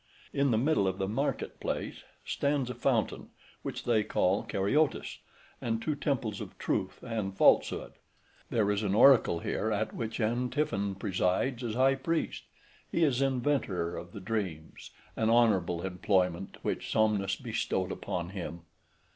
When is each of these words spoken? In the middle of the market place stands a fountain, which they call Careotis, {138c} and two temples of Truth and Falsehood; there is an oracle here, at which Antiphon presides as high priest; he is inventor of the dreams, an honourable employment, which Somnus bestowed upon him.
In 0.33 0.49
the 0.49 0.57
middle 0.57 0.87
of 0.87 0.97
the 0.97 1.07
market 1.07 1.59
place 1.59 2.01
stands 2.25 2.71
a 2.71 2.73
fountain, 2.73 3.29
which 3.61 3.83
they 3.83 4.03
call 4.03 4.43
Careotis, 4.43 5.19
{138c} 5.19 5.19
and 5.67 5.79
two 5.79 5.93
temples 5.93 6.41
of 6.41 6.57
Truth 6.57 7.03
and 7.03 7.37
Falsehood; 7.37 7.91
there 8.49 8.71
is 8.71 8.81
an 8.81 8.95
oracle 8.95 9.41
here, 9.41 9.71
at 9.71 9.93
which 9.93 10.19
Antiphon 10.19 10.95
presides 10.95 11.63
as 11.63 11.75
high 11.75 11.93
priest; 11.93 12.45
he 12.91 13.03
is 13.03 13.21
inventor 13.21 13.95
of 13.95 14.11
the 14.11 14.19
dreams, 14.19 14.89
an 15.15 15.29
honourable 15.29 15.83
employment, 15.83 16.57
which 16.63 16.91
Somnus 16.91 17.35
bestowed 17.35 17.91
upon 17.91 18.29
him. 18.29 18.61